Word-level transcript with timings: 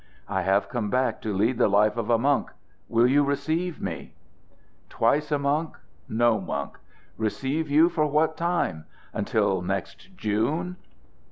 "I 0.27 0.41
have 0.41 0.67
come 0.67 0.89
back 0.89 1.21
to 1.21 1.31
lead 1.31 1.59
the 1.59 1.67
life 1.67 1.95
of 1.95 2.09
a 2.09 2.17
monk. 2.17 2.49
Will 2.89 3.05
you 3.05 3.23
receive 3.23 3.79
me?" 3.79 4.13
"Twice 4.89 5.31
a 5.31 5.37
monk, 5.37 5.77
no 6.09 6.41
monk. 6.41 6.79
Receive 7.19 7.69
you 7.69 7.87
for 7.87 8.07
what 8.07 8.35
time? 8.35 8.85
Until 9.13 9.61
next 9.61 10.09
June?" 10.17 10.77